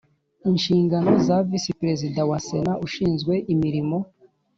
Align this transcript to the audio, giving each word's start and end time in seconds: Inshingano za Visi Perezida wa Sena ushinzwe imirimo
Inshingano 0.51 1.11
za 1.27 1.37
Visi 1.47 1.71
Perezida 1.79 2.21
wa 2.29 2.37
Sena 2.47 2.73
ushinzwe 2.85 3.33
imirimo 3.53 3.97